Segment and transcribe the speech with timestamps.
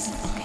[0.00, 0.43] seems okay.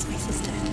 [0.00, 0.69] That's my sister.